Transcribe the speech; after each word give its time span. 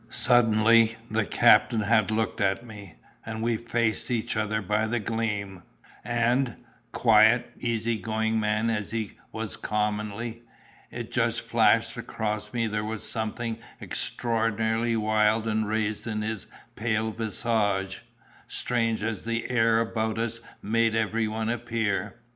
Suddenly, 0.09 0.95
the 1.11 1.27
captain 1.27 1.81
had 1.81 2.09
looked 2.09 2.41
at 2.41 2.65
me, 2.65 2.95
and 3.23 3.43
we 3.43 3.55
faced 3.55 4.09
each 4.09 4.35
other 4.35 4.59
by 4.59 4.87
the 4.87 4.99
gleam; 4.99 5.61
and, 6.03 6.55
quiet, 6.91 7.51
easy 7.59 7.99
going 7.99 8.39
man 8.39 8.71
as 8.71 8.89
he 8.89 9.11
was 9.31 9.55
commonly, 9.57 10.41
it 10.89 11.11
just 11.11 11.41
flashed 11.41 11.95
across 11.97 12.51
me 12.51 12.65
there 12.65 12.83
was 12.83 13.07
something 13.07 13.59
extraordinarily 13.79 14.95
wild 14.97 15.47
and 15.47 15.67
raised 15.67 16.07
in 16.07 16.23
his 16.23 16.47
pale 16.75 17.11
visage, 17.11 18.01
strange 18.47 19.03
as 19.03 19.23
the 19.23 19.51
air 19.51 19.79
about 19.81 20.17
us 20.17 20.41
made 20.63 20.95
everyone 20.95 21.47
appear. 21.47 22.15